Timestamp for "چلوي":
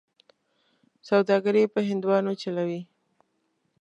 2.41-2.81